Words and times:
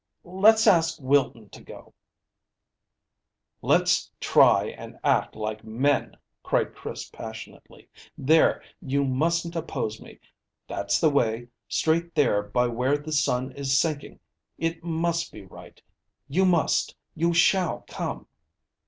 "Let's 0.23 0.65
ask 0.65 0.97
Wilton 0.99 1.49
to 1.51 1.61
go." 1.61 1.93
"Let's 3.61 4.09
try 4.19 4.69
and 4.69 4.97
act 5.03 5.35
like 5.35 5.63
men," 5.63 6.17
cried 6.41 6.73
Chris 6.73 7.07
passionately. 7.07 7.87
"There, 8.17 8.63
you 8.81 9.05
mustn't 9.05 9.55
oppose 9.55 10.01
me. 10.01 10.19
That's 10.67 10.99
the 10.99 11.11
way, 11.11 11.49
straight 11.69 12.15
there 12.15 12.41
by 12.41 12.65
where 12.67 12.97
the 12.97 13.11
sun 13.11 13.51
is 13.51 13.77
sinking. 13.79 14.19
It 14.57 14.83
must 14.83 15.31
be 15.31 15.43
right. 15.45 15.79
You 16.27 16.45
must, 16.47 16.95
you 17.13 17.31
shall 17.31 17.85
come." 17.87 18.25